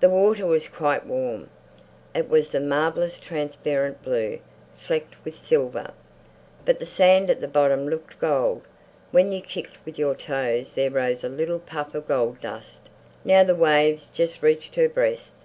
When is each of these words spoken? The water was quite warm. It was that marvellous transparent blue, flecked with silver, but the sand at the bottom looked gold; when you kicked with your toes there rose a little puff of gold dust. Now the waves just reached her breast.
The 0.00 0.10
water 0.10 0.44
was 0.44 0.66
quite 0.66 1.06
warm. 1.06 1.50
It 2.12 2.28
was 2.28 2.50
that 2.50 2.62
marvellous 2.64 3.20
transparent 3.20 4.02
blue, 4.02 4.40
flecked 4.76 5.14
with 5.24 5.38
silver, 5.38 5.92
but 6.64 6.80
the 6.80 6.84
sand 6.84 7.30
at 7.30 7.38
the 7.40 7.46
bottom 7.46 7.86
looked 7.88 8.18
gold; 8.18 8.62
when 9.12 9.30
you 9.30 9.40
kicked 9.40 9.76
with 9.86 9.96
your 9.96 10.16
toes 10.16 10.74
there 10.74 10.90
rose 10.90 11.22
a 11.22 11.28
little 11.28 11.60
puff 11.60 11.94
of 11.94 12.08
gold 12.08 12.40
dust. 12.40 12.88
Now 13.24 13.44
the 13.44 13.54
waves 13.54 14.06
just 14.12 14.42
reached 14.42 14.74
her 14.74 14.88
breast. 14.88 15.36